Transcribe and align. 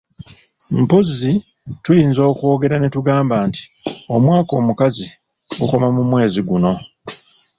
Mpozzi 0.81 1.31
tuyinza 1.83 2.21
okwogera 2.31 2.75
ne 2.79 2.89
tugamba 2.95 3.35
nti 3.47 3.61
omwaka 4.15 4.51
omukazi 4.61 5.07
gukoma 5.59 5.87
mu 5.95 6.03
mwezi 6.11 6.39
guno. 6.47 6.73